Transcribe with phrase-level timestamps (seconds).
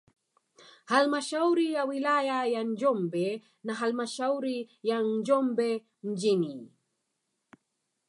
[0.85, 6.71] Halmashauri ya wilaya ya Njombe na halmashauri ya Njombe mjini